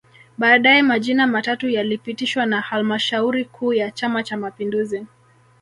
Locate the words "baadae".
0.37-0.81